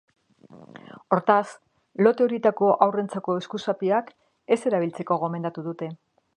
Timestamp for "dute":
5.71-5.95